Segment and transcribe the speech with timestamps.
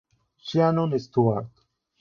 [0.41, 1.45] Shannon Stewart